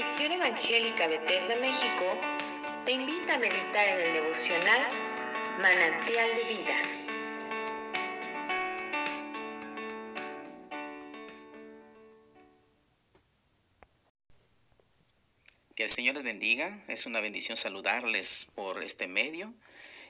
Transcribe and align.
Misión 0.00 0.32
Evangélica 0.32 1.08
Bethesda 1.08 1.56
México 1.56 2.06
te 2.86 2.92
invita 2.92 3.34
a 3.34 3.38
meditar 3.38 3.86
en 3.86 3.98
el 4.00 4.12
devocional 4.14 4.88
Manantial 5.60 6.36
de 6.36 6.44
Vida. 6.44 6.82
Que 15.74 15.84
el 15.84 15.90
Señor 15.90 16.14
les 16.14 16.24
bendiga. 16.24 16.82
Es 16.88 17.04
una 17.04 17.20
bendición 17.20 17.58
saludarles 17.58 18.46
por 18.54 18.82
este 18.82 19.06
medio. 19.06 19.52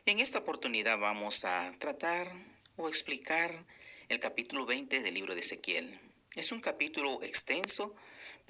En 0.07 0.21
esta 0.21 0.39
oportunidad 0.39 1.01
vamos 1.01 1.45
a 1.45 1.75
tratar 1.81 2.29
o 2.77 2.89
explicar 2.89 3.51
el 4.09 4.21
capítulo 4.21 4.67
20 4.67 5.01
del 5.03 5.15
libro 5.15 5.35
de 5.35 5.41
Ezequiel. 5.41 6.01
Es 6.37 6.53
un 6.53 6.61
capítulo 6.61 7.21
extenso, 7.25 7.97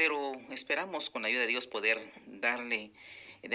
pero 0.01 0.33
esperamos 0.49 1.11
con 1.11 1.21
la 1.21 1.29
ayuda 1.29 1.43
de 1.43 1.49
Dios 1.49 1.67
poder 1.67 1.99
darle, 2.25 2.91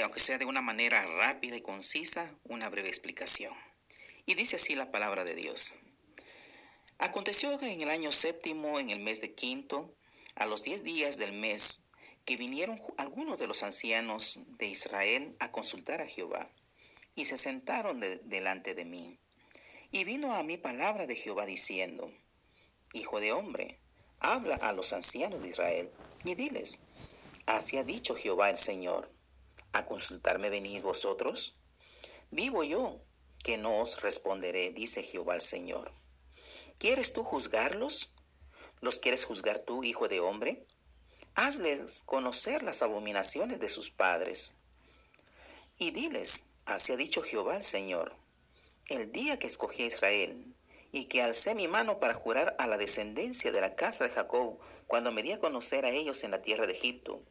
aunque 0.03 0.19
sea 0.19 0.37
de 0.37 0.45
una 0.45 0.61
manera 0.61 1.03
rápida 1.17 1.55
y 1.55 1.61
concisa, 1.61 2.37
una 2.43 2.69
breve 2.69 2.87
explicación. 2.87 3.51
Y 4.27 4.35
dice 4.35 4.57
así 4.57 4.75
la 4.75 4.91
palabra 4.91 5.23
de 5.23 5.33
Dios. 5.33 5.79
Aconteció 6.99 7.59
en 7.63 7.81
el 7.81 7.89
año 7.89 8.11
séptimo, 8.11 8.79
en 8.79 8.91
el 8.91 8.99
mes 8.99 9.21
de 9.21 9.33
quinto, 9.33 9.91
a 10.35 10.45
los 10.45 10.61
diez 10.61 10.83
días 10.83 11.17
del 11.17 11.33
mes, 11.33 11.87
que 12.25 12.37
vinieron 12.37 12.79
algunos 12.97 13.39
de 13.39 13.47
los 13.47 13.63
ancianos 13.63 14.41
de 14.59 14.67
Israel 14.67 15.35
a 15.39 15.51
consultar 15.51 15.99
a 15.99 16.07
Jehová, 16.07 16.47
y 17.15 17.25
se 17.25 17.39
sentaron 17.39 17.99
delante 18.29 18.75
de 18.75 18.85
mí. 18.85 19.17
Y 19.89 20.03
vino 20.03 20.35
a 20.35 20.43
mí 20.43 20.57
palabra 20.57 21.07
de 21.07 21.15
Jehová 21.15 21.47
diciendo, 21.47 22.07
Hijo 22.93 23.19
de 23.19 23.31
hombre, 23.31 23.79
habla 24.19 24.55
a 24.55 24.73
los 24.73 24.93
ancianos 24.93 25.41
de 25.41 25.49
Israel 25.49 25.91
y 26.23 26.35
diles, 26.35 26.79
así 27.45 27.77
ha 27.77 27.83
dicho 27.83 28.15
Jehová 28.15 28.49
el 28.49 28.57
Señor, 28.57 29.11
¿a 29.73 29.85
consultarme 29.85 30.49
venís 30.49 30.81
vosotros? 30.81 31.55
Vivo 32.31 32.63
yo, 32.63 33.01
que 33.43 33.57
no 33.57 33.79
os 33.79 34.01
responderé, 34.01 34.71
dice 34.71 35.03
Jehová 35.03 35.35
el 35.35 35.41
Señor. 35.41 35.91
¿Quieres 36.79 37.13
tú 37.13 37.23
juzgarlos? 37.23 38.13
¿Los 38.81 38.99
quieres 38.99 39.25
juzgar 39.25 39.59
tú, 39.59 39.83
hijo 39.83 40.07
de 40.07 40.19
hombre? 40.19 40.65
Hazles 41.35 42.03
conocer 42.03 42.63
las 42.63 42.81
abominaciones 42.81 43.59
de 43.59 43.69
sus 43.69 43.91
padres. 43.91 44.53
Y 45.77 45.91
diles, 45.91 46.49
así 46.65 46.93
ha 46.93 46.97
dicho 46.97 47.21
Jehová 47.21 47.57
el 47.57 47.63
Señor, 47.63 48.15
el 48.89 49.11
día 49.11 49.37
que 49.37 49.47
escogí 49.47 49.83
a 49.83 49.87
Israel, 49.87 50.54
y 50.95 51.05
que 51.05 51.21
alcé 51.21 51.55
mi 51.55 51.67
mano 51.67 51.99
para 51.99 52.13
jurar 52.13 52.55
a 52.57 52.67
la 52.67 52.77
descendencia 52.77 53.51
de 53.51 53.59
la 53.59 53.75
casa 53.75 54.05
de 54.05 54.11
Jacob, 54.11 54.57
cuando 54.87 55.11
me 55.11 55.23
di 55.23 55.33
a 55.33 55.39
conocer 55.39 55.83
a 55.83 55.89
ellos 55.89 56.23
en 56.23 56.31
la 56.31 56.41
tierra 56.41 56.67
de 56.67 56.71
Egipto, 56.71 57.21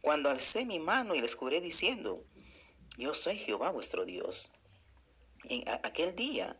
cuando 0.00 0.30
alcé 0.30 0.64
mi 0.64 0.78
mano 0.78 1.14
y 1.14 1.20
les 1.20 1.34
juré 1.34 1.60
diciendo, 1.60 2.24
yo 2.96 3.12
soy 3.12 3.36
Jehová 3.36 3.70
vuestro 3.70 4.06
Dios. 4.06 4.52
En 5.50 5.62
aquel 5.84 6.14
día 6.14 6.58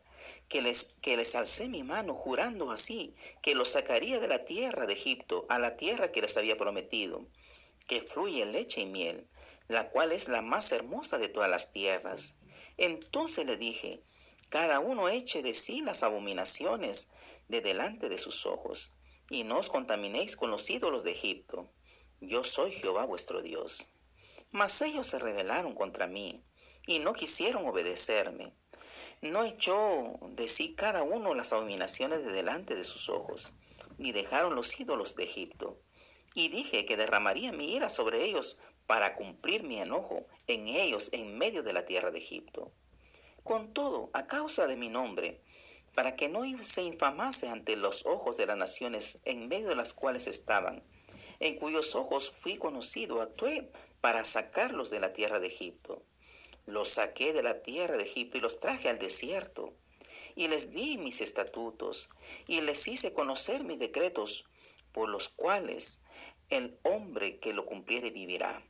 que 0.51 0.61
les, 0.61 0.97
que 1.01 1.17
les 1.17 1.35
alcé 1.37 1.69
mi 1.69 1.85
mano 1.85 2.13
jurando 2.13 2.71
así, 2.71 3.15
que 3.41 3.55
los 3.55 3.69
sacaría 3.69 4.21
de 4.21 4.29
la 4.29 4.45
tierra 4.45 4.85
de 4.85 4.93
Egipto 4.93 5.47
a 5.49 5.59
la 5.59 5.77
tierra 5.77 6.13
que 6.13 6.21
les 6.21 6.37
había 6.37 6.59
prometido, 6.59 7.27
que 7.89 8.03
fluye 8.03 8.45
leche 8.45 8.83
y 8.83 8.87
miel, 8.87 9.27
la 9.69 9.89
cual 9.89 10.13
es 10.13 10.29
la 10.29 10.43
más 10.43 10.71
hermosa 10.73 11.17
de 11.17 11.31
todas 11.31 11.49
las 11.49 11.73
tierras. 11.73 12.35
Entonces 12.77 13.47
le 13.47 13.57
dije, 13.57 14.03
cada 14.53 14.81
uno 14.81 15.09
eche 15.09 15.43
de 15.43 15.55
sí 15.55 15.81
las 15.81 16.03
abominaciones 16.03 17.15
de 17.49 17.63
delante 17.63 18.11
de 18.11 18.19
sus 18.19 18.45
ojos, 18.45 18.93
y 19.31 19.45
no 19.45 19.57
os 19.57 19.71
contaminéis 19.71 20.37
con 20.37 20.51
los 20.51 20.69
ídolos 20.69 21.05
de 21.05 21.13
Egipto. 21.13 21.73
Yo 22.21 22.45
soy 22.45 22.71
Jehová 22.71 23.07
vuestro 23.07 23.41
Dios. 23.41 23.87
Mas 24.51 24.83
ellos 24.83 25.07
se 25.07 25.19
rebelaron 25.19 25.75
contra 25.75 26.07
mí, 26.07 26.45
y 26.87 26.99
no 26.99 27.15
quisieron 27.15 27.67
obedecerme. 27.67 28.55
No 29.23 29.43
echó 29.43 30.19
de 30.33 30.47
sí 30.47 30.75
cada 30.75 31.03
uno 31.03 31.33
las 31.33 31.55
abominaciones 31.55 32.23
de 32.23 32.33
delante 32.33 32.75
de 32.75 32.85
sus 32.85 33.09
ojos, 33.09 33.55
ni 33.97 34.13
dejaron 34.13 34.55
los 34.55 34.79
ídolos 34.79 35.17
de 35.17 35.25
Egipto. 35.25 35.81
Y 36.35 36.51
dije 36.51 36.85
que 36.85 36.99
derramaría 36.99 37.53
mi 37.53 37.75
ira 37.75 37.89
sobre 37.89 38.23
ellos 38.23 38.59
para 38.87 39.15
cumplir 39.15 39.63
mi 39.63 39.81
enojo 39.81 40.27
en 40.47 40.69
ellos 40.69 41.09
en 41.15 41.39
medio 41.39 41.63
de 41.63 41.73
la 41.73 41.87
tierra 41.87 42.11
de 42.11 42.19
Egipto. 42.19 42.71
Con 43.43 43.73
todo, 43.73 44.11
a 44.13 44.27
causa 44.27 44.67
de 44.69 44.77
mi 44.77 44.89
nombre, 44.89 45.43
para 45.95 46.15
que 46.15 46.29
no 46.29 46.43
se 46.63 46.83
infamase 46.83 47.49
ante 47.49 47.77
los 47.77 48.07
ojos 48.07 48.37
de 48.37 48.47
las 48.47 48.57
naciones 48.57 49.21
en 49.25 49.49
medio 49.49 49.69
de 49.69 49.75
las 49.75 49.95
cuales 49.95 50.27
estaban, 50.27 50.83
en 51.41 51.57
cuyos 51.59 51.97
ojos 51.97 52.31
fui 52.31 52.57
conocido, 52.57 53.21
actué 53.21 53.71
para 54.01 54.25
sacarlos 54.25 54.91
de 54.91 55.01
la 55.01 55.13
tierra 55.13 55.41
de 55.41 55.49
Egipto. 55.49 56.03
Los 56.67 56.89
saqué 56.89 57.33
de 57.33 57.43
la 57.43 57.63
tierra 57.63 57.97
de 57.97 58.05
Egipto 58.05 58.39
y 58.39 58.41
los 58.41 58.61
traje 58.61 58.89
al 58.89 59.01
desierto, 59.01 59.75
y 60.37 60.47
les 60.47 60.73
di 60.73 60.99
mis 60.99 61.21
estatutos, 61.21 62.11
y 62.47 62.61
les 62.61 62.87
hice 62.87 63.13
conocer 63.13 63.65
mis 63.65 63.81
decretos, 63.81 64.45
por 64.93 65.09
los 65.09 65.29
cuales 65.29 66.05
el 66.49 66.79
hombre 66.85 67.41
que 67.41 67.53
lo 67.53 67.67
cumpliere 67.67 68.11
vivirá. 68.11 68.65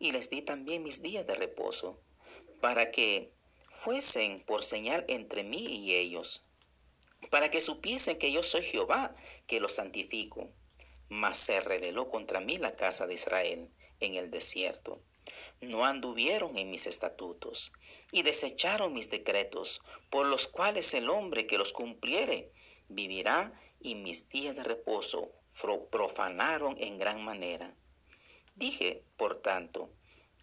Y 0.00 0.10
les 0.10 0.30
di 0.30 0.42
también 0.42 0.82
mis 0.82 1.00
días 1.00 1.26
de 1.26 1.36
reposo, 1.36 2.00
para 2.60 2.90
que 2.90 3.32
fuesen 3.76 4.44
por 4.44 4.62
señal 4.62 5.04
entre 5.08 5.44
mí 5.44 5.58
y 5.58 5.94
ellos, 5.94 6.46
para 7.30 7.50
que 7.50 7.60
supiesen 7.60 8.18
que 8.18 8.32
yo 8.32 8.42
soy 8.42 8.62
Jehová, 8.62 9.14
que 9.46 9.60
los 9.60 9.74
santifico. 9.74 10.50
Mas 11.08 11.36
se 11.36 11.60
rebeló 11.60 12.08
contra 12.08 12.40
mí 12.40 12.56
la 12.58 12.74
casa 12.76 13.06
de 13.06 13.14
Israel 13.14 13.70
en 14.00 14.14
el 14.14 14.30
desierto. 14.30 15.02
No 15.60 15.84
anduvieron 15.84 16.56
en 16.56 16.70
mis 16.70 16.86
estatutos 16.86 17.72
y 18.10 18.22
desecharon 18.22 18.92
mis 18.92 19.10
decretos, 19.10 19.82
por 20.10 20.26
los 20.26 20.46
cuales 20.48 20.94
el 20.94 21.10
hombre 21.10 21.46
que 21.46 21.58
los 21.58 21.72
cumpliere 21.72 22.52
vivirá 22.88 23.52
y 23.80 23.94
mis 23.96 24.28
días 24.28 24.56
de 24.56 24.64
reposo 24.64 25.32
profanaron 25.90 26.76
en 26.78 26.98
gran 26.98 27.24
manera. 27.24 27.76
Dije, 28.54 29.04
por 29.16 29.40
tanto, 29.42 29.90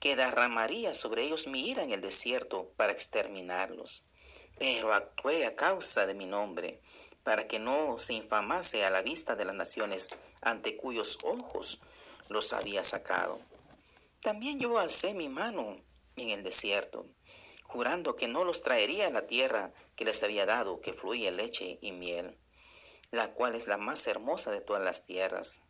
que 0.02 0.16
derramaría 0.16 0.96
sobre 0.96 1.22
ellos 1.22 1.46
mi 1.46 1.70
ira 1.70 1.84
en 1.84 1.92
el 1.92 2.02
desierto 2.02 2.74
para 2.76 2.92
exterminarlos. 2.92 4.06
Pero 4.58 4.92
actué 4.92 5.46
a 5.46 5.56
causa 5.56 6.08
de 6.08 6.16
mi 6.16 6.26
nombre, 6.26 6.82
para 7.24 7.48
que 7.48 7.60
no 7.60 8.00
se 8.00 8.14
infamase 8.14 8.84
a 8.84 8.90
la 8.90 9.04
vista 9.04 9.36
de 9.36 9.46
las 9.46 9.54
naciones 9.54 10.10
ante 10.42 10.76
cuyos 10.76 11.20
ojos 11.22 11.82
los 12.30 12.52
había 12.52 12.84
sacado. 12.84 13.40
También 14.22 14.60
yo 14.60 14.80
alcé 14.80 15.14
mi 15.14 15.30
mano 15.30 15.80
en 16.16 16.32
el 16.32 16.42
desierto, 16.42 17.06
jurando 17.64 18.16
que 18.16 18.28
no 18.28 18.44
los 18.44 18.64
traería 18.64 19.06
a 19.06 19.12
la 19.12 19.28
tierra 19.28 19.72
que 19.96 20.06
les 20.06 20.24
había 20.24 20.48
dado, 20.48 20.82
que 20.82 20.94
fluye 20.94 21.30
leche 21.30 21.78
y 21.80 21.92
miel, 21.92 22.36
la 23.12 23.32
cual 23.36 23.54
es 23.54 23.68
la 23.68 23.78
más 23.78 24.08
hermosa 24.08 24.50
de 24.50 24.62
todas 24.62 24.84
las 24.84 25.06
tierras 25.06 25.62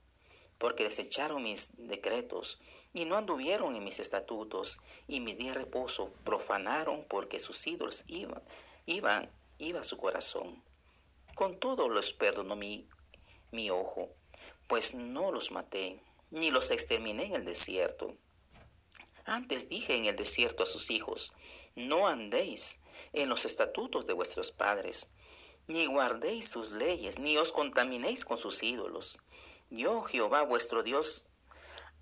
porque 0.61 0.83
desecharon 0.83 1.41
mis 1.41 1.87
decretos 1.87 2.59
y 2.93 3.05
no 3.05 3.17
anduvieron 3.17 3.75
en 3.75 3.83
mis 3.83 3.99
estatutos 3.99 4.77
y 5.07 5.19
mis 5.19 5.39
días 5.39 5.55
de 5.55 5.61
reposo 5.61 6.13
profanaron 6.23 7.03
porque 7.09 7.39
sus 7.39 7.65
ídolos 7.65 8.03
iban, 8.09 8.39
iban, 8.85 9.27
iba 9.57 9.83
su 9.83 9.97
corazón. 9.97 10.63
Con 11.33 11.59
todo 11.59 11.89
los 11.89 12.13
perdonó 12.13 12.55
mi, 12.55 12.87
mi 13.49 13.71
ojo, 13.71 14.09
pues 14.67 14.93
no 14.93 15.31
los 15.31 15.49
maté, 15.49 15.99
ni 16.29 16.51
los 16.51 16.69
exterminé 16.69 17.25
en 17.25 17.33
el 17.33 17.43
desierto. 17.43 18.15
Antes 19.25 19.67
dije 19.67 19.95
en 19.95 20.05
el 20.05 20.15
desierto 20.15 20.61
a 20.61 20.67
sus 20.67 20.91
hijos, 20.91 21.33
no 21.73 22.05
andéis 22.05 22.81
en 23.13 23.29
los 23.29 23.45
estatutos 23.45 24.05
de 24.05 24.13
vuestros 24.13 24.51
padres, 24.51 25.15
ni 25.65 25.87
guardéis 25.87 26.49
sus 26.49 26.69
leyes, 26.73 27.17
ni 27.17 27.35
os 27.37 27.51
contaminéis 27.51 28.25
con 28.25 28.37
sus 28.37 28.61
ídolos. 28.61 29.17
Yo, 29.73 30.01
Jehová 30.01 30.41
vuestro 30.41 30.83
Dios, 30.83 31.27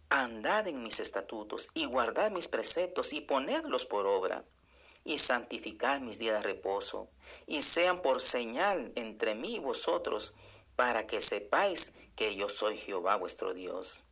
andad 0.09 0.67
en 0.67 0.81
mis 0.81 0.99
estatutos 0.99 1.69
y 1.75 1.85
guardad 1.85 2.31
mis 2.31 2.47
preceptos 2.47 3.13
y 3.13 3.21
ponedlos 3.21 3.85
por 3.85 4.07
obra 4.07 4.43
y 5.03 5.19
santificad 5.19 6.01
mis 6.01 6.17
días 6.17 6.37
de 6.37 6.41
reposo 6.41 7.11
y 7.45 7.61
sean 7.61 8.01
por 8.01 8.21
señal 8.21 8.91
entre 8.95 9.35
mí 9.35 9.57
y 9.57 9.59
vosotros 9.59 10.33
para 10.75 11.05
que 11.05 11.21
sepáis 11.21 11.93
que 12.15 12.35
yo 12.35 12.49
soy 12.49 12.75
Jehová 12.75 13.17
vuestro 13.17 13.53
Dios. 13.53 14.03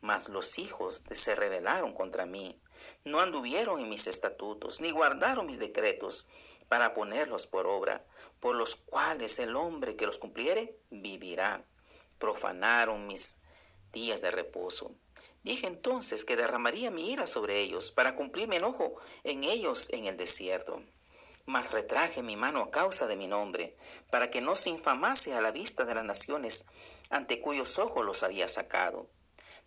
Mas 0.00 0.28
los 0.28 0.58
hijos 0.58 1.04
se 1.12 1.36
rebelaron 1.36 1.92
contra 1.92 2.26
mí, 2.26 2.60
no 3.04 3.20
anduvieron 3.20 3.78
en 3.78 3.88
mis 3.88 4.08
estatutos, 4.08 4.80
ni 4.80 4.90
guardaron 4.90 5.46
mis 5.46 5.60
decretos 5.60 6.26
para 6.66 6.92
ponerlos 6.92 7.46
por 7.46 7.68
obra, 7.68 8.04
por 8.40 8.56
los 8.56 8.74
cuales 8.74 9.38
el 9.38 9.54
hombre 9.54 9.94
que 9.94 10.06
los 10.06 10.18
cumpliere 10.18 10.76
vivirá 10.90 11.64
profanaron 12.18 13.06
mis 13.06 13.38
días 13.92 14.20
de 14.20 14.30
reposo. 14.30 14.94
Dije 15.42 15.66
entonces 15.66 16.24
que 16.24 16.36
derramaría 16.36 16.90
mi 16.90 17.12
ira 17.12 17.26
sobre 17.26 17.60
ellos 17.60 17.92
para 17.92 18.14
cumplir 18.14 18.48
mi 18.48 18.56
enojo 18.56 18.94
en 19.24 19.44
ellos 19.44 19.90
en 19.92 20.06
el 20.06 20.16
desierto. 20.16 20.82
Mas 21.46 21.72
retraje 21.72 22.22
mi 22.22 22.36
mano 22.36 22.62
a 22.62 22.70
causa 22.70 23.06
de 23.06 23.16
mi 23.16 23.28
nombre, 23.28 23.76
para 24.10 24.30
que 24.30 24.40
no 24.40 24.56
se 24.56 24.70
infamase 24.70 25.34
a 25.34 25.42
la 25.42 25.52
vista 25.52 25.84
de 25.84 25.94
las 25.94 26.04
naciones 26.04 26.66
ante 27.10 27.40
cuyos 27.40 27.78
ojos 27.78 28.04
los 28.04 28.22
había 28.22 28.48
sacado. 28.48 29.08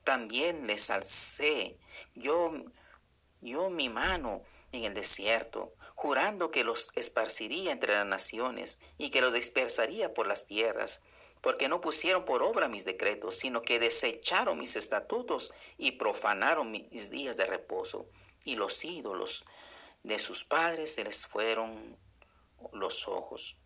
también 0.04 0.66
les 0.68 0.90
alcé 0.90 1.78
yo, 2.16 2.52
yo 3.42 3.70
mi 3.70 3.90
mano 3.90 4.42
en 4.72 4.86
el 4.86 4.94
desierto, 4.94 5.74
jurando 5.94 6.50
que 6.50 6.64
los 6.64 6.92
esparciría 6.96 7.72
entre 7.72 7.94
las 7.94 8.08
naciones 8.08 8.82
y 8.98 9.12
que 9.12 9.22
los 9.22 9.34
dispersaría 9.34 10.14
por 10.14 10.26
las 10.26 10.46
tierras, 10.46 11.02
porque 11.42 11.68
no 11.68 11.82
pusieron 11.82 12.26
por 12.26 12.44
obra 12.44 12.68
mis 12.68 12.86
decretos, 12.86 13.36
sino 13.36 13.62
que 13.62 13.80
desecharon 13.80 14.58
mis 14.58 14.76
estatutos 14.76 15.54
y 15.78 15.94
profanaron 15.94 16.72
mis 16.72 17.10
días 17.10 17.38
de 17.38 17.46
reposo, 17.46 18.10
y 18.44 18.56
los 18.56 18.84
ídolos 18.84 19.46
de 20.04 20.20
sus 20.20 20.44
padres 20.44 20.94
se 20.94 21.04
les 21.04 21.28
fueron 21.28 21.98
los 22.74 23.08
ojos. 23.08 23.58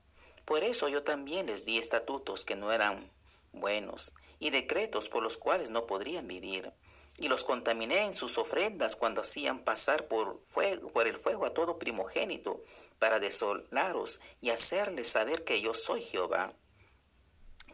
Por 0.45 0.63
eso 0.63 0.89
yo 0.89 1.03
también 1.03 1.45
les 1.45 1.65
di 1.65 1.77
estatutos 1.77 2.45
que 2.45 2.55
no 2.55 2.71
eran 2.71 3.11
buenos 3.53 4.13
y 4.39 4.49
decretos 4.49 5.07
por 5.07 5.21
los 5.23 5.37
cuales 5.37 5.69
no 5.69 5.85
podrían 5.85 6.27
vivir. 6.27 6.73
Y 7.17 7.27
los 7.27 7.43
contaminé 7.43 8.05
en 8.05 8.15
sus 8.15 8.37
ofrendas 8.39 8.95
cuando 8.95 9.21
hacían 9.21 9.63
pasar 9.63 10.07
por, 10.07 10.41
fuego, 10.43 10.89
por 10.89 11.07
el 11.07 11.15
fuego 11.15 11.45
a 11.45 11.53
todo 11.53 11.77
primogénito 11.77 12.63
para 12.97 13.19
desolaros 13.19 14.19
y 14.41 14.49
hacerles 14.49 15.07
saber 15.07 15.43
que 15.43 15.61
yo 15.61 15.73
soy 15.75 16.01
Jehová. 16.01 16.55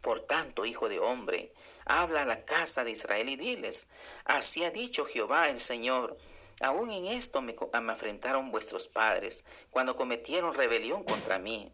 Por 0.07 0.21
tanto, 0.21 0.65
hijo 0.65 0.87
de 0.87 0.99
hombre, 0.99 1.51
habla 1.83 2.21
a 2.21 2.25
la 2.25 2.45
casa 2.45 2.85
de 2.85 2.91
Israel 2.91 3.27
y 3.27 3.35
diles, 3.35 3.89
así 4.23 4.63
ha 4.63 4.71
dicho 4.71 5.03
Jehová 5.03 5.49
el 5.49 5.59
Señor, 5.59 6.17
aún 6.61 6.89
en 6.91 7.07
esto 7.07 7.41
me, 7.41 7.53
me 7.81 7.91
afrentaron 7.91 8.49
vuestros 8.49 8.87
padres, 8.87 9.43
cuando 9.69 9.97
cometieron 9.97 10.53
rebelión 10.53 11.03
contra 11.03 11.39
mí, 11.39 11.73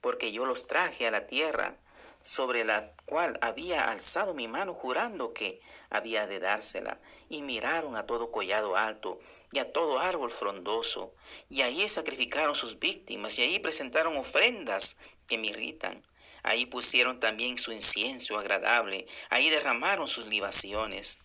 porque 0.00 0.30
yo 0.30 0.46
los 0.46 0.68
traje 0.68 1.08
a 1.08 1.10
la 1.10 1.26
tierra 1.26 1.76
sobre 2.22 2.62
la 2.62 2.94
cual 3.04 3.36
había 3.42 3.90
alzado 3.90 4.32
mi 4.32 4.46
mano 4.46 4.74
jurando 4.74 5.32
que 5.32 5.60
había 5.90 6.28
de 6.28 6.38
dársela, 6.38 7.00
y 7.28 7.42
miraron 7.42 7.96
a 7.96 8.06
todo 8.06 8.30
collado 8.30 8.76
alto 8.76 9.18
y 9.50 9.58
a 9.58 9.72
todo 9.72 9.98
árbol 9.98 10.30
frondoso, 10.30 11.16
y 11.48 11.62
allí 11.62 11.88
sacrificaron 11.88 12.54
sus 12.54 12.78
víctimas, 12.78 13.40
y 13.40 13.42
allí 13.42 13.58
presentaron 13.58 14.16
ofrendas 14.16 14.98
que 15.26 15.36
me 15.36 15.48
irritan. 15.48 16.00
Ahí 16.42 16.66
pusieron 16.66 17.20
también 17.20 17.56
su 17.58 17.72
incienso 17.72 18.38
agradable, 18.38 19.06
ahí 19.30 19.48
derramaron 19.50 20.08
sus 20.08 20.26
libaciones. 20.26 21.20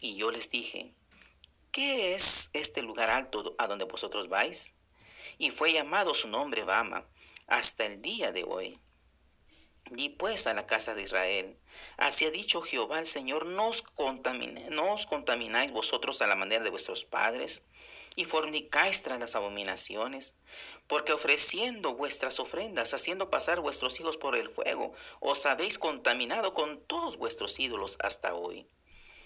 Y 0.00 0.16
yo 0.16 0.30
les 0.30 0.50
dije, 0.50 0.92
¿qué 1.72 2.14
es 2.14 2.50
este 2.52 2.82
lugar 2.82 3.08
alto 3.10 3.54
a 3.58 3.66
donde 3.66 3.86
vosotros 3.86 4.28
vais? 4.28 4.74
Y 5.38 5.50
fue 5.50 5.72
llamado 5.72 6.12
su 6.14 6.28
nombre 6.28 6.64
Bama 6.64 7.06
hasta 7.46 7.86
el 7.86 8.02
día 8.02 8.32
de 8.32 8.44
hoy. 8.44 8.78
Di 9.90 10.10
pues 10.10 10.46
a 10.46 10.52
la 10.52 10.66
casa 10.66 10.94
de 10.94 11.02
Israel, 11.02 11.58
así 11.96 12.26
ha 12.26 12.30
dicho 12.30 12.60
Jehová 12.60 12.98
el 12.98 13.06
Señor, 13.06 13.46
no 13.46 13.68
os, 13.68 13.82
contamináis 15.06 15.72
vosotros 15.72 16.20
a 16.20 16.26
la 16.26 16.36
manera 16.36 16.62
de 16.62 16.68
vuestros 16.68 17.06
padres, 17.06 17.67
y 18.16 18.24
fornicáis 18.24 19.02
tras 19.02 19.20
las 19.20 19.34
abominaciones, 19.34 20.38
porque 20.86 21.12
ofreciendo 21.12 21.94
vuestras 21.94 22.40
ofrendas, 22.40 22.94
haciendo 22.94 23.30
pasar 23.30 23.60
vuestros 23.60 24.00
hijos 24.00 24.16
por 24.16 24.36
el 24.36 24.50
fuego, 24.50 24.92
os 25.20 25.46
habéis 25.46 25.78
contaminado 25.78 26.54
con 26.54 26.80
todos 26.86 27.16
vuestros 27.16 27.58
ídolos 27.60 27.98
hasta 28.00 28.34
hoy. 28.34 28.66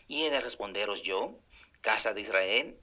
Y 0.09 0.25
he 0.25 0.31
de 0.31 0.41
responderos 0.41 1.03
yo, 1.03 1.39
casa 1.81 2.15
de 2.15 2.21
Israel, 2.21 2.79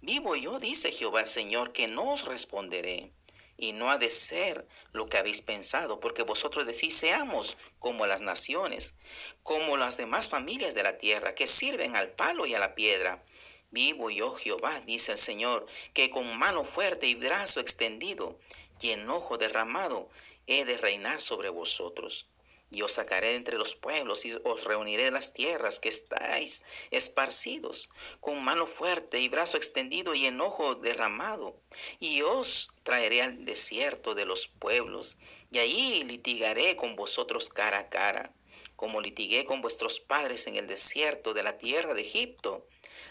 vivo 0.00 0.36
yo, 0.36 0.60
dice 0.60 0.92
Jehová 0.92 1.20
el 1.20 1.26
Señor, 1.26 1.72
que 1.72 1.88
no 1.88 2.12
os 2.12 2.24
responderé 2.24 3.12
y 3.60 3.72
no 3.72 3.90
ha 3.90 3.98
de 3.98 4.10
ser 4.10 4.66
lo 4.92 5.06
que 5.06 5.18
habéis 5.18 5.42
pensado, 5.42 6.00
porque 6.00 6.22
vosotros 6.22 6.66
decís, 6.66 6.96
seamos 6.96 7.58
como 7.78 8.06
las 8.06 8.22
naciones, 8.22 8.96
como 9.42 9.76
las 9.76 9.98
demás 9.98 10.28
familias 10.28 10.74
de 10.74 10.82
la 10.82 10.96
tierra, 10.96 11.34
que 11.34 11.46
sirven 11.46 11.94
al 11.94 12.08
palo 12.08 12.46
y 12.46 12.54
a 12.54 12.58
la 12.58 12.74
piedra. 12.74 13.22
Vivo 13.72 14.10
yo 14.10 14.34
Jehová, 14.34 14.80
dice 14.80 15.12
el 15.12 15.18
Señor, 15.18 15.64
que 15.94 16.10
con 16.10 16.36
mano 16.38 16.64
fuerte 16.64 17.06
y 17.06 17.14
brazo 17.14 17.60
extendido 17.60 18.36
y 18.80 18.90
enojo 18.90 19.38
derramado 19.38 20.08
he 20.48 20.64
de 20.64 20.76
reinar 20.76 21.20
sobre 21.20 21.50
vosotros. 21.50 22.26
Y 22.72 22.82
os 22.82 22.92
sacaré 22.92 23.36
entre 23.36 23.58
los 23.58 23.76
pueblos 23.76 24.24
y 24.24 24.32
os 24.32 24.64
reuniré 24.64 25.12
las 25.12 25.34
tierras 25.34 25.78
que 25.78 25.88
estáis 25.88 26.64
esparcidos, 26.90 27.90
con 28.20 28.42
mano 28.42 28.66
fuerte 28.66 29.20
y 29.20 29.28
brazo 29.28 29.56
extendido 29.56 30.14
y 30.14 30.26
enojo 30.26 30.74
derramado, 30.74 31.56
y 32.00 32.22
os 32.22 32.74
traeré 32.82 33.22
al 33.22 33.44
desierto 33.44 34.14
de 34.14 34.24
los 34.24 34.48
pueblos, 34.48 35.18
y 35.52 35.58
allí 35.58 36.04
litigaré 36.04 36.74
con 36.74 36.96
vosotros 36.96 37.50
cara 37.50 37.78
a 37.78 37.88
cara, 37.88 38.32
como 38.80 39.02
litigué 39.02 39.44
con 39.44 39.60
vuestros 39.60 40.00
padres 40.00 40.46
en 40.46 40.56
el 40.56 40.66
desierto 40.66 41.34
de 41.34 41.42
la 41.42 41.58
tierra 41.58 41.92
de 41.92 42.00
Egipto. 42.00 42.66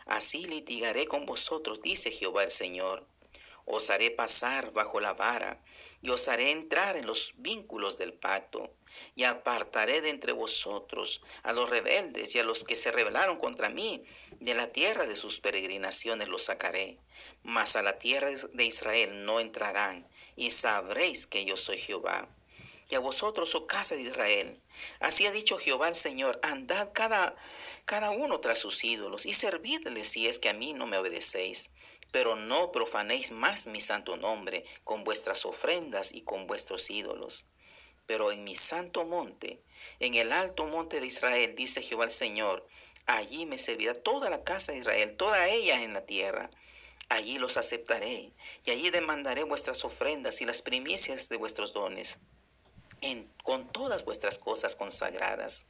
Así 0.08 0.48
litigaré 0.48 1.06
con 1.06 1.28
vosotros, 1.28 1.84
dice 1.84 2.10
Jehová 2.10 2.44
el 2.44 2.50
Señor. 2.50 3.06
Os 3.68 3.92
haré 3.92 4.10
pasar 4.10 4.74
bajo 4.74 5.00
la 5.00 5.14
vara, 5.14 5.64
y 6.02 6.10
os 6.10 6.28
haré 6.28 6.50
entrar 6.50 6.98
en 6.98 7.06
los 7.06 7.34
vínculos 7.38 8.00
del 8.00 8.14
pacto 8.14 8.74
y 9.16 9.26
apartaré 9.26 10.02
de 10.02 10.10
entre 10.10 10.32
vosotros 10.32 11.22
a 11.44 11.54
los 11.54 11.70
rebeldes 11.70 12.34
y 12.34 12.40
a 12.40 12.44
los 12.44 12.64
que 12.64 12.76
se 12.76 12.92
rebelaron 12.92 13.38
contra 13.38 13.70
mí. 13.70 14.04
De 14.40 14.56
la 14.56 14.72
tierra 14.72 15.06
de 15.06 15.16
sus 15.16 15.40
peregrinaciones 15.40 16.30
los 16.30 16.46
sacaré, 16.46 16.98
mas 17.44 17.76
a 17.76 17.84
la 17.84 18.00
tierra 18.00 18.32
de 18.32 18.66
Israel 18.66 19.24
no 19.24 19.40
entrarán, 19.40 20.08
y 20.36 20.50
sabréis 20.50 21.28
que 21.28 21.46
yo 21.46 21.58
soy 21.58 21.78
Jehová. 21.78 22.28
Y 22.90 22.96
a 22.96 23.00
vosotros, 23.00 23.56
oh 23.56 23.68
casa 23.68 23.96
de 23.96 24.02
Israel, 24.02 24.62
así 25.00 25.26
ha 25.26 25.32
dicho 25.32 25.58
Jehová 25.58 25.88
el 25.88 25.96
Señor, 25.96 26.40
andad 26.44 26.92
cada, 26.94 27.36
cada 27.86 28.10
uno 28.10 28.40
tras 28.40 28.60
sus 28.60 28.84
ídolos, 28.84 29.26
y 29.26 29.34
servidles 29.34 30.10
si 30.10 30.28
es 30.28 30.40
que 30.40 30.50
a 30.50 30.54
mí 30.54 30.74
no 30.74 30.88
me 30.88 30.98
obedecéis 30.98 31.72
pero 32.12 32.36
no 32.36 32.72
profanéis 32.72 33.32
más 33.32 33.68
mi 33.68 33.82
santo 33.82 34.18
nombre 34.18 34.66
con 34.84 35.04
vuestras 35.04 35.46
ofrendas 35.46 36.14
y 36.14 36.22
con 36.22 36.48
vuestros 36.48 36.90
ídolos. 36.90 37.46
Pero 38.08 38.32
en 38.32 38.44
mi 38.44 38.56
santo 38.56 39.06
monte, 39.06 39.62
en 40.00 40.16
el 40.16 40.32
alto 40.32 40.66
monte 40.66 41.00
de 41.00 41.08
Israel, 41.08 41.54
dice 41.56 41.84
Jehová 41.84 42.06
el 42.06 42.12
Señor, 42.12 42.68
allí 43.06 43.46
me 43.46 43.60
servirá 43.60 43.94
toda 43.94 44.30
la 44.30 44.44
casa 44.44 44.72
de 44.72 44.80
Israel, 44.80 45.16
toda 45.16 45.48
ella 45.50 45.84
en 45.84 45.94
la 45.94 46.06
tierra. 46.06 46.50
Allí 47.10 47.38
los 47.38 47.58
aceptaré, 47.58 48.34
y 48.66 48.72
allí 48.72 48.90
demandaré 48.90 49.44
vuestras 49.44 49.86
ofrendas 49.86 50.42
y 50.42 50.46
las 50.46 50.62
primicias 50.62 51.30
de 51.30 51.38
vuestros 51.38 51.74
dones, 51.74 52.22
en, 53.02 53.32
con 53.44 53.72
todas 53.72 54.06
vuestras 54.06 54.40
cosas 54.40 54.76
consagradas. 54.76 55.68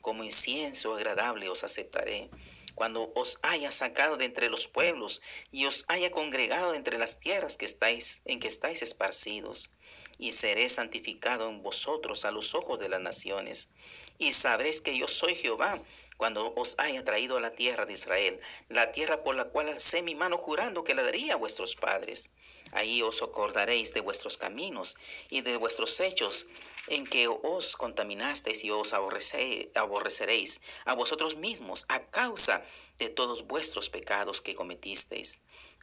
Como 0.00 0.24
incienso 0.24 0.94
agradable 0.94 1.48
os 1.48 1.64
aceptaré 1.64 2.30
cuando 2.74 3.12
os 3.14 3.38
haya 3.42 3.70
sacado 3.70 4.16
de 4.16 4.24
entre 4.24 4.48
los 4.48 4.66
pueblos 4.66 5.20
y 5.50 5.66
os 5.66 5.84
haya 5.88 6.10
congregado 6.10 6.72
de 6.72 6.78
entre 6.78 6.96
las 6.96 7.18
tierras 7.18 7.58
que 7.58 7.66
estáis 7.66 8.22
en 8.24 8.40
que 8.40 8.48
estáis 8.48 8.80
esparcidos 8.80 9.70
y 10.18 10.32
seré 10.32 10.68
santificado 10.68 11.48
en 11.48 11.62
vosotros 11.62 12.24
a 12.24 12.30
los 12.30 12.54
ojos 12.54 12.78
de 12.78 12.88
las 12.88 13.00
naciones. 13.00 13.70
Y 14.18 14.32
sabréis 14.32 14.80
que 14.80 14.96
yo 14.96 15.08
soy 15.08 15.34
Jehová 15.34 15.78
cuando 16.16 16.52
os 16.54 16.78
haya 16.78 17.02
traído 17.04 17.38
a 17.38 17.40
la 17.40 17.54
tierra 17.54 17.86
de 17.86 17.94
Israel, 17.94 18.38
la 18.68 18.92
tierra 18.92 19.22
por 19.22 19.34
la 19.34 19.46
cual 19.46 19.70
alcé 19.70 20.02
mi 20.02 20.14
mano 20.14 20.36
jurando 20.36 20.84
que 20.84 20.94
la 20.94 21.02
daría 21.02 21.34
a 21.34 21.36
vuestros 21.36 21.76
padres. 21.76 22.30
Ahí 22.72 23.02
os 23.02 23.22
acordaréis 23.22 23.94
de 23.94 24.00
vuestros 24.00 24.36
caminos 24.36 24.96
y 25.28 25.40
de 25.40 25.56
vuestros 25.56 26.00
hechos 26.00 26.46
en 26.88 27.06
que 27.06 27.28
os 27.28 27.76
contaminasteis 27.76 28.64
y 28.64 28.70
os 28.70 28.92
aborreceréis 28.92 30.60
a 30.84 30.94
vosotros 30.94 31.36
mismos 31.36 31.86
a 31.88 31.98
causa 32.04 32.64
de 32.98 33.08
todos 33.08 33.46
vuestros 33.46 33.90
pecados 33.90 34.40
que 34.40 34.54
cometisteis 34.54 35.40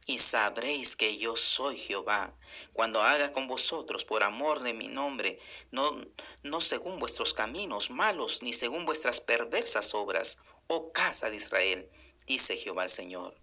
y 0.08 0.18
sabréis 0.18 0.96
que 0.96 1.18
yo 1.18 1.36
soy 1.36 1.76
Jehová, 1.76 2.34
cuando 2.72 3.02
haga 3.02 3.30
con 3.30 3.46
vosotros 3.46 4.06
por 4.06 4.22
amor 4.22 4.62
de 4.62 4.72
mi 4.72 4.88
nombre, 4.88 5.38
no, 5.70 6.02
no 6.42 6.62
según 6.62 6.98
vuestros 6.98 7.34
caminos 7.34 7.90
malos, 7.90 8.42
ni 8.42 8.54
según 8.54 8.86
vuestras 8.86 9.20
perversas 9.20 9.92
obras, 9.94 10.38
oh 10.66 10.90
casa 10.92 11.28
de 11.28 11.36
Israel, 11.36 11.90
dice 12.26 12.56
Jehová 12.56 12.84
el 12.84 12.88
Señor. 12.88 13.34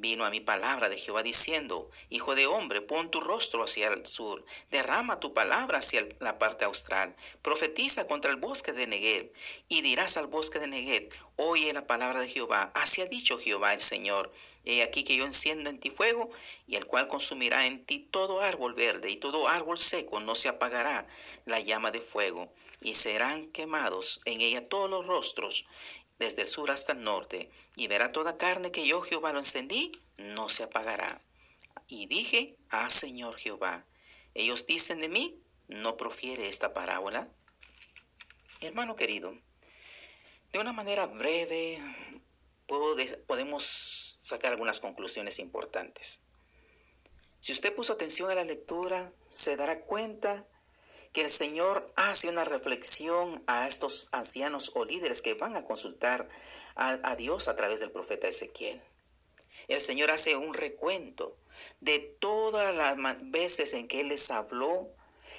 Vino 0.00 0.24
a 0.24 0.30
mi 0.30 0.38
palabra 0.38 0.88
de 0.88 0.96
Jehová 0.96 1.24
diciendo, 1.24 1.90
Hijo 2.08 2.36
de 2.36 2.46
hombre, 2.46 2.80
pon 2.80 3.10
tu 3.10 3.18
rostro 3.18 3.64
hacia 3.64 3.88
el 3.88 4.06
sur, 4.06 4.44
derrama 4.70 5.18
tu 5.18 5.32
palabra 5.32 5.78
hacia 5.78 6.06
la 6.20 6.38
parte 6.38 6.64
austral, 6.64 7.16
profetiza 7.42 8.06
contra 8.06 8.30
el 8.30 8.36
bosque 8.36 8.72
de 8.72 8.86
Negev, 8.86 9.32
y 9.68 9.82
dirás 9.82 10.16
al 10.16 10.28
bosque 10.28 10.60
de 10.60 10.68
Negev, 10.68 11.08
oye 11.34 11.72
la 11.72 11.88
palabra 11.88 12.20
de 12.20 12.28
Jehová, 12.28 12.70
así 12.76 13.00
ha 13.02 13.06
dicho 13.06 13.40
Jehová 13.40 13.74
el 13.74 13.80
Señor, 13.80 14.32
he 14.64 14.84
aquí 14.84 15.02
que 15.02 15.16
yo 15.16 15.24
enciendo 15.24 15.68
en 15.68 15.80
ti 15.80 15.90
fuego, 15.90 16.30
y 16.68 16.76
el 16.76 16.86
cual 16.86 17.08
consumirá 17.08 17.66
en 17.66 17.84
ti 17.84 17.98
todo 17.98 18.40
árbol 18.40 18.74
verde, 18.74 19.10
y 19.10 19.16
todo 19.16 19.48
árbol 19.48 19.78
seco 19.78 20.20
no 20.20 20.36
se 20.36 20.48
apagará 20.48 21.08
la 21.44 21.58
llama 21.58 21.90
de 21.90 22.00
fuego, 22.00 22.52
y 22.80 22.94
serán 22.94 23.48
quemados 23.48 24.20
en 24.26 24.42
ella 24.42 24.68
todos 24.68 24.88
los 24.88 25.06
rostros, 25.08 25.66
desde 26.18 26.42
el 26.42 26.48
sur 26.48 26.70
hasta 26.70 26.92
el 26.92 27.02
norte, 27.02 27.50
y 27.76 27.86
verá 27.86 28.10
toda 28.10 28.36
carne 28.36 28.72
que 28.72 28.86
yo 28.86 29.00
Jehová 29.02 29.32
lo 29.32 29.38
encendí, 29.38 29.92
no 30.18 30.48
se 30.48 30.64
apagará. 30.64 31.20
Y 31.86 32.06
dije, 32.06 32.56
ah 32.70 32.90
Señor 32.90 33.36
Jehová, 33.36 33.86
ellos 34.34 34.66
dicen 34.66 35.00
de 35.00 35.08
mí, 35.08 35.38
no 35.68 35.96
profiere 35.96 36.48
esta 36.48 36.72
parábola. 36.72 37.28
Hermano 38.60 38.96
querido, 38.96 39.32
de 40.52 40.58
una 40.58 40.72
manera 40.72 41.06
breve 41.06 41.78
podemos 43.26 43.64
sacar 43.64 44.52
algunas 44.52 44.80
conclusiones 44.80 45.38
importantes. 45.38 46.24
Si 47.40 47.52
usted 47.52 47.74
puso 47.74 47.92
atención 47.92 48.30
a 48.30 48.34
la 48.34 48.44
lectura, 48.44 49.12
se 49.28 49.56
dará 49.56 49.80
cuenta 49.82 50.46
que 51.12 51.22
el 51.22 51.30
Señor 51.30 51.90
hace 51.96 52.28
una 52.28 52.44
reflexión 52.44 53.42
a 53.46 53.66
estos 53.66 54.08
ancianos 54.12 54.72
o 54.74 54.84
líderes 54.84 55.22
que 55.22 55.34
van 55.34 55.56
a 55.56 55.64
consultar 55.64 56.28
a, 56.74 57.16
Dios 57.16 57.48
a 57.48 57.56
través 57.56 57.80
del 57.80 57.90
profeta 57.90 58.28
Ezequiel. 58.28 58.80
El 59.66 59.80
Señor 59.80 60.10
hace 60.10 60.36
un 60.36 60.54
recuento 60.54 61.36
de 61.80 61.98
todas 61.98 62.74
las 62.74 63.30
veces 63.30 63.74
en 63.74 63.88
que 63.88 64.00
Él 64.00 64.08
les 64.08 64.30
habló, 64.30 64.88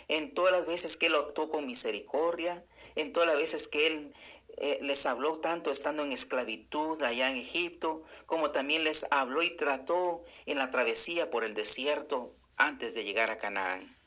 en 0.08 0.34
todas 0.34 0.52
las 0.52 0.66
veces 0.66 0.98
que 0.98 1.06
Él 1.06 1.16
actuó 1.16 1.50
con 1.50 1.66
misericordia, 1.66 2.64
en 2.96 3.14
todas 3.14 3.30
las 3.30 3.38
veces 3.38 3.68
que 3.68 3.88
Él 3.88 4.14
eh, 4.58 4.80
les 4.82 5.06
habló 5.06 5.38
tanto 5.40 5.72
estando 5.72 6.04
en 6.04 6.12
esclavitud 6.12 7.02
allá 7.04 7.32
en 7.32 7.38
Egipto, 7.38 8.04
como 8.26 8.52
también 8.52 8.84
les 8.84 9.08
habló 9.12 9.42
y 9.42 9.56
trató 9.56 10.26
en 10.46 10.58
la 10.58 10.70
travesía 10.70 11.30
por 11.30 11.46
el 11.46 11.54
desierto 11.54 12.34
antes 12.58 12.94
de 12.94 13.06
llegar 13.06 13.32
a 13.32 13.38
Canaán. 13.38 13.99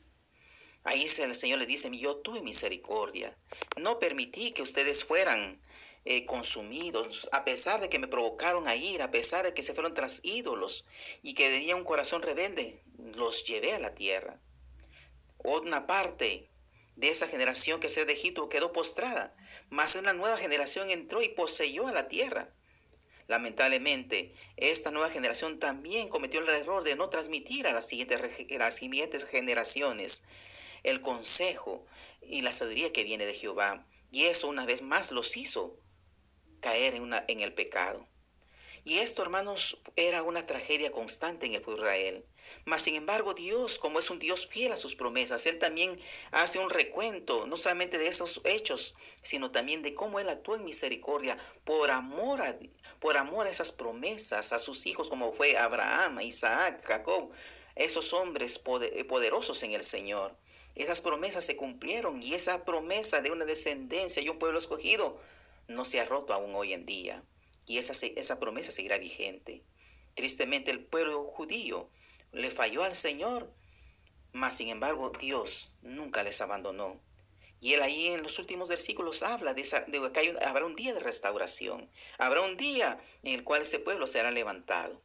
Ahí 0.85 1.03
el 1.03 1.35
Señor 1.35 1.59
le 1.59 1.65
dice, 1.65 1.89
yo 1.97 2.17
tuve 2.17 2.41
misericordia, 2.41 3.37
no 3.77 3.99
permití 3.99 4.51
que 4.51 4.61
ustedes 4.61 5.05
fueran 5.05 5.61
eh, 6.03 6.25
consumidos, 6.25 7.29
a 7.31 7.45
pesar 7.45 7.79
de 7.79 7.89
que 7.89 7.99
me 7.99 8.09
provocaron 8.09 8.67
a 8.67 8.75
ir, 8.75 9.01
a 9.01 9.09
pesar 9.09 9.45
de 9.45 9.53
que 9.53 9.63
se 9.63 9.73
fueron 9.73 9.93
tras 9.93 10.19
ídolos 10.25 10.85
y 11.21 11.35
que 11.35 11.49
tenía 11.49 11.77
un 11.77 11.85
corazón 11.85 12.21
rebelde, 12.21 12.81
los 13.15 13.45
llevé 13.45 13.73
a 13.73 13.79
la 13.79 13.95
tierra. 13.95 14.37
Una 15.37 15.87
parte 15.87 16.49
de 16.97 17.09
esa 17.09 17.29
generación 17.29 17.79
que 17.79 17.87
se 17.87 18.03
de 18.03 18.11
Egipto 18.11 18.49
quedó 18.49 18.73
postrada, 18.73 19.33
mas 19.69 19.95
una 19.95 20.11
nueva 20.11 20.35
generación 20.35 20.89
entró 20.89 21.21
y 21.21 21.29
poseyó 21.29 21.87
a 21.87 21.93
la 21.93 22.07
tierra. 22.07 22.49
Lamentablemente, 23.27 24.33
esta 24.57 24.91
nueva 24.91 25.09
generación 25.09 25.59
también 25.59 26.09
cometió 26.09 26.41
el 26.41 26.49
error 26.49 26.83
de 26.83 26.97
no 26.97 27.09
transmitir 27.09 27.67
a 27.67 27.71
las 27.71 27.87
siguientes, 27.87 28.19
a 28.21 28.57
las 28.57 28.75
siguientes 28.75 29.23
generaciones 29.25 30.27
el 30.83 31.01
consejo 31.01 31.85
y 32.21 32.41
la 32.41 32.51
sabiduría 32.51 32.93
que 32.93 33.03
viene 33.03 33.25
de 33.25 33.33
Jehová. 33.33 33.85
Y 34.11 34.25
eso 34.25 34.47
una 34.47 34.65
vez 34.65 34.81
más 34.81 35.11
los 35.11 35.35
hizo 35.37 35.79
caer 36.61 36.95
en, 36.95 37.03
una, 37.03 37.23
en 37.27 37.41
el 37.41 37.53
pecado. 37.53 38.07
Y 38.85 38.99
esto, 38.99 39.21
hermanos, 39.21 39.81
era 39.95 40.23
una 40.23 40.45
tragedia 40.45 40.91
constante 40.91 41.45
en 41.45 41.53
el 41.53 41.61
pueblo 41.61 41.83
de 41.83 41.87
Israel. 41.87 42.25
Mas, 42.65 42.81
sin 42.81 42.95
embargo, 42.95 43.33
Dios, 43.33 43.79
como 43.79 43.99
es 43.99 44.09
un 44.09 44.19
Dios 44.19 44.47
fiel 44.47 44.73
a 44.73 44.77
sus 44.77 44.95
promesas, 44.95 45.45
Él 45.45 45.57
también 45.57 45.97
hace 46.31 46.59
un 46.59 46.69
recuento, 46.69 47.47
no 47.47 47.55
solamente 47.55 47.97
de 47.97 48.07
esos 48.07 48.41
hechos, 48.43 48.95
sino 49.21 49.51
también 49.51 49.83
de 49.83 49.93
cómo 49.93 50.19
Él 50.19 50.27
actuó 50.27 50.55
en 50.55 50.65
misericordia 50.65 51.37
por 51.63 51.91
amor 51.91 52.41
a, 52.41 52.57
por 52.99 53.15
amor 53.15 53.47
a 53.47 53.49
esas 53.49 53.71
promesas, 53.71 54.51
a 54.51 54.59
sus 54.59 54.85
hijos, 54.85 55.09
como 55.09 55.31
fue 55.31 55.57
Abraham, 55.57 56.19
Isaac, 56.19 56.83
Jacob, 56.85 57.31
esos 57.75 58.11
hombres 58.13 58.59
poderosos 58.59 59.63
en 59.63 59.71
el 59.71 59.83
Señor. 59.83 60.37
Esas 60.75 61.01
promesas 61.01 61.45
se 61.45 61.55
cumplieron 61.55 62.21
y 62.21 62.33
esa 62.33 62.65
promesa 62.65 63.21
de 63.21 63.31
una 63.31 63.45
descendencia 63.45 64.21
y 64.21 64.29
un 64.29 64.39
pueblo 64.39 64.57
escogido 64.57 65.19
no 65.67 65.85
se 65.85 65.99
ha 65.99 66.05
roto 66.05 66.33
aún 66.33 66.55
hoy 66.55 66.73
en 66.73 66.85
día. 66.85 67.23
Y 67.65 67.77
esa, 67.77 67.93
esa 68.05 68.39
promesa 68.39 68.71
seguirá 68.71 68.97
vigente. 68.97 69.63
Tristemente 70.15 70.71
el 70.71 70.83
pueblo 70.83 71.23
judío 71.23 71.89
le 72.31 72.49
falló 72.49 72.83
al 72.83 72.95
Señor, 72.95 73.51
mas 74.31 74.57
sin 74.57 74.69
embargo 74.69 75.11
Dios 75.11 75.73
nunca 75.81 76.23
les 76.23 76.41
abandonó. 76.41 76.99
Y 77.61 77.73
él 77.73 77.81
ahí 77.81 78.09
en 78.09 78.23
los 78.23 78.39
últimos 78.39 78.67
versículos 78.67 79.23
habla 79.23 79.53
de, 79.53 79.61
que 79.61 80.35
habrá 80.45 80.65
un 80.65 80.75
día 80.75 80.93
de 80.93 80.99
restauración, 80.99 81.89
habrá 82.17 82.41
un 82.41 82.57
día 82.57 82.99
en 83.23 83.35
el 83.35 83.43
cual 83.45 83.61
este 83.61 83.79
pueblo 83.79 84.05
será 84.05 84.31
levantado. 84.31 85.01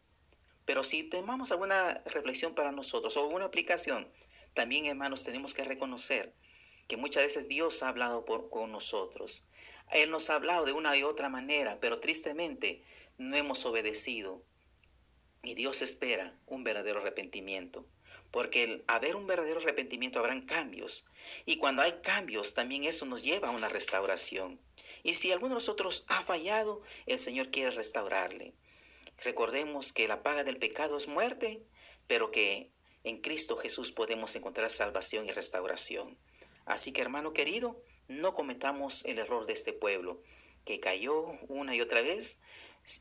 Pero 0.65 0.83
si 0.83 1.05
tomamos 1.05 1.53
alguna 1.53 2.03
reflexión 2.07 2.55
para 2.55 2.73
nosotros 2.73 3.17
o 3.17 3.29
una 3.29 3.45
aplicación, 3.45 4.11
también, 4.59 4.87
hermanos, 4.87 5.23
tenemos 5.23 5.55
que 5.55 5.63
reconocer 5.63 6.35
que 6.89 6.97
muchas 6.97 7.23
veces 7.23 7.47
Dios 7.47 7.85
ha 7.85 7.91
hablado 7.91 8.25
con 8.25 8.73
nosotros. 8.73 9.45
Él 9.93 10.11
nos 10.11 10.31
ha 10.31 10.35
hablado 10.35 10.65
de 10.65 10.73
una 10.73 10.97
y 10.97 11.05
otra 11.05 11.29
manera, 11.29 11.79
pero 11.79 12.01
tristemente 12.01 12.83
no 13.19 13.37
hemos 13.37 13.65
obedecido. 13.67 14.43
Y 15.45 15.55
Dios 15.55 15.81
espera 15.81 16.37
un 16.47 16.65
verdadero 16.65 16.99
arrepentimiento. 16.99 17.87
Porque 18.33 18.65
al 18.65 18.85
haber 18.89 19.15
un 19.15 19.29
verdadero 19.29 19.61
arrepentimiento 19.61 20.19
habrán 20.19 20.43
cambios. 20.43 21.07
Y 21.47 21.59
cuando 21.59 21.83
hay 21.83 21.93
cambios, 22.03 22.55
también 22.55 22.83
eso 22.83 23.07
nos 23.07 23.23
lleva 23.23 23.51
a 23.51 23.53
una 23.53 23.69
restauración. 23.69 24.61
Y 25.05 25.15
si 25.15 25.31
alguno 25.31 25.51
de 25.51 25.61
nosotros 25.61 26.05
ha 26.09 26.21
fallado, 26.21 26.83
el 27.07 27.21
Señor 27.21 27.53
quiere 27.53 27.71
restaurarle. 27.71 28.55
Recordemos 29.23 29.93
que 29.93 30.09
la 30.09 30.25
paga 30.25 30.43
del 30.43 30.59
pecado 30.59 30.97
es 30.97 31.07
muerte, 31.07 31.63
pero 32.09 32.33
que 32.33 32.73
en 33.05 33.21
Cristo 33.21 33.57
Jesús 33.57 33.93
podemos 33.93 34.35
encontrar 34.37 34.71
salvación 34.71 35.27
y 35.27 35.33
restauración. 35.33 36.19
Así 36.67 36.93
que 36.93 37.01
hermano 37.01 37.33
querido, 37.33 37.81
no 38.09 38.35
cometamos 38.35 39.05
el 39.05 39.19
error 39.19 39.47
de 39.47 39.53
este 39.53 39.73
pueblo, 39.73 40.23
que 40.65 40.81
cayó 40.81 41.25
una 41.49 41.75
y 41.75 41.81
otra 41.81 42.03
vez 42.03 42.43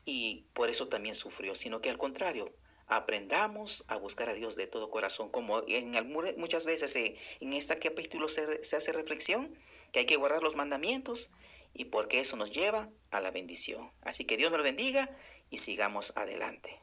y 0.04 0.44
por 0.52 0.70
eso 0.70 0.88
también 0.88 1.14
sufrió, 1.14 1.54
sino 1.54 1.80
que 1.80 1.90
al 1.90 1.98
contrario, 1.98 2.52
aprendamos 2.86 3.84
a 3.88 3.96
buscar 3.96 4.30
a 4.30 4.34
Dios 4.34 4.56
de 4.56 4.66
todo 4.66 4.90
corazón, 4.90 5.30
como 5.30 5.62
en 5.66 5.92
muchas 6.38 6.64
veces 6.64 6.96
en 6.96 7.52
este 7.52 7.78
capítulo 7.78 8.28
se, 8.28 8.64
se 8.64 8.76
hace 8.76 8.92
reflexión, 8.92 9.54
que 9.92 10.00
hay 10.00 10.06
que 10.06 10.16
guardar 10.16 10.42
los 10.42 10.56
mandamientos 10.56 11.30
y 11.74 11.86
porque 11.86 12.20
eso 12.20 12.36
nos 12.36 12.52
lleva 12.52 12.90
a 13.10 13.20
la 13.20 13.30
bendición. 13.30 13.90
Así 14.02 14.24
que 14.24 14.36
Dios 14.36 14.50
lo 14.50 14.62
bendiga 14.62 15.08
y 15.50 15.58
sigamos 15.58 16.16
adelante. 16.16 16.80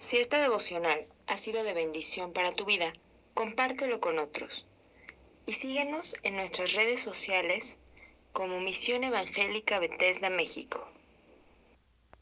Si 0.00 0.16
esta 0.16 0.40
devocional 0.40 1.06
ha 1.26 1.36
sido 1.36 1.62
de 1.62 1.74
bendición 1.74 2.32
para 2.32 2.54
tu 2.54 2.64
vida, 2.64 2.90
compártelo 3.34 4.00
con 4.00 4.18
otros. 4.18 4.66
Y 5.44 5.52
síguenos 5.52 6.16
en 6.22 6.36
nuestras 6.36 6.72
redes 6.72 7.00
sociales 7.00 7.80
como 8.32 8.60
Misión 8.60 9.04
Evangélica 9.04 9.78
Bethesda 9.78 10.30
México. 10.30 10.88